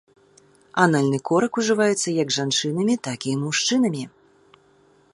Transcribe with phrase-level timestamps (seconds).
[0.85, 4.03] Анальны корак ужываецца як жанчынамі, так і мужчынамі.